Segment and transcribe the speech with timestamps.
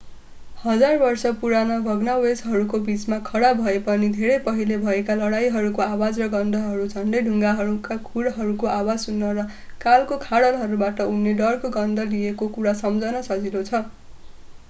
[0.59, 6.87] हजार वर्ष पुरानो भग्नावशेषहरूको बिचमा खडा भए पनि धेरै पहिले भएका लडाईहरूको आवाज र गन्धहरू
[6.89, 9.47] झन्डै ढुङ्गाहरूमा खुरहरूको आवाज सुन्न र
[9.81, 13.85] कालको खाडलबाट उठ्ने डरको गन्ध लिएको कुरा सम्झन सजिलो छ